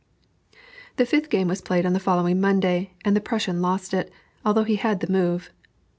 The 0.95 1.05
fifth 1.05 1.29
game 1.29 1.47
was 1.47 1.61
played 1.61 1.85
on 1.85 1.93
the 1.93 1.99
following 1.99 2.41
Monday, 2.41 2.95
and 3.05 3.15
the 3.15 3.21
Prussian 3.21 3.61
lost 3.61 3.93
it, 3.93 4.11
although 4.43 4.63
he 4.63 4.77
had 4.77 4.99
the 4.99 5.11
move. 5.11 5.51